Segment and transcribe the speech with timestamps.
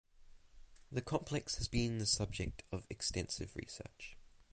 [0.91, 4.17] The complex has been the subject of extensive research.